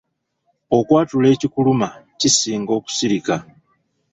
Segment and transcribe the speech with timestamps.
[0.77, 1.87] Okwatula ekikuluma
[2.19, 3.35] kisinga okusirika.